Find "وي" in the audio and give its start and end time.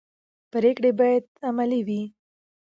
1.87-2.03